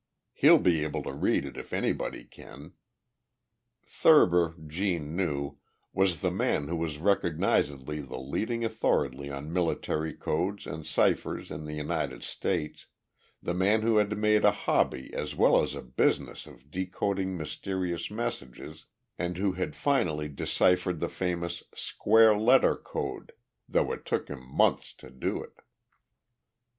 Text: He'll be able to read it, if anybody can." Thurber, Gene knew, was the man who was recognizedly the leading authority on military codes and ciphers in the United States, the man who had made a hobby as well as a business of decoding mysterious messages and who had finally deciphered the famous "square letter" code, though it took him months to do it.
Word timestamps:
He'll 0.33 0.57
be 0.57 0.83
able 0.83 1.03
to 1.03 1.13
read 1.13 1.45
it, 1.45 1.57
if 1.57 1.71
anybody 1.73 2.23
can." 2.23 2.73
Thurber, 3.85 4.55
Gene 4.65 5.15
knew, 5.15 5.59
was 5.93 6.21
the 6.21 6.31
man 6.31 6.69
who 6.69 6.75
was 6.75 6.97
recognizedly 6.97 8.01
the 8.01 8.17
leading 8.17 8.65
authority 8.65 9.29
on 9.29 9.53
military 9.53 10.13
codes 10.15 10.65
and 10.65 10.87
ciphers 10.87 11.51
in 11.51 11.65
the 11.65 11.75
United 11.75 12.23
States, 12.23 12.87
the 13.43 13.53
man 13.53 13.83
who 13.83 13.97
had 13.97 14.17
made 14.17 14.43
a 14.43 14.49
hobby 14.49 15.13
as 15.13 15.35
well 15.35 15.61
as 15.61 15.75
a 15.75 15.83
business 15.83 16.47
of 16.47 16.71
decoding 16.71 17.37
mysterious 17.37 18.09
messages 18.09 18.87
and 19.19 19.37
who 19.37 19.51
had 19.51 19.75
finally 19.75 20.27
deciphered 20.27 20.99
the 20.99 21.09
famous 21.09 21.61
"square 21.75 22.35
letter" 22.35 22.75
code, 22.75 23.33
though 23.69 23.91
it 23.91 24.03
took 24.07 24.29
him 24.29 24.43
months 24.43 24.93
to 24.95 25.11
do 25.11 25.43
it. 25.43 25.57